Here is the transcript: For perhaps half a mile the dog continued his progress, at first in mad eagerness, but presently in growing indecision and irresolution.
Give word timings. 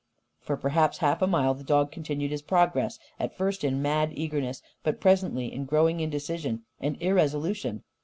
For 0.39 0.57
perhaps 0.57 0.97
half 0.97 1.21
a 1.21 1.27
mile 1.27 1.53
the 1.53 1.63
dog 1.63 1.91
continued 1.91 2.31
his 2.31 2.41
progress, 2.41 2.97
at 3.19 3.35
first 3.37 3.63
in 3.63 3.83
mad 3.83 4.09
eagerness, 4.15 4.63
but 4.81 4.99
presently 4.99 5.53
in 5.53 5.65
growing 5.65 5.99
indecision 5.99 6.63
and 6.79 6.99
irresolution. 6.99 7.83